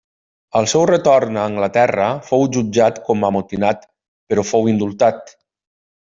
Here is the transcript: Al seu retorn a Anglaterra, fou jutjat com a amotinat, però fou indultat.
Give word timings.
Al 0.59 0.67
seu 0.69 0.85
retorn 0.89 1.35
a 1.41 1.43
Anglaterra, 1.49 2.07
fou 2.29 2.45
jutjat 2.57 2.97
com 3.09 3.23
a 3.23 3.29
amotinat, 3.33 3.85
però 4.33 4.47
fou 4.53 4.71
indultat. 4.77 5.35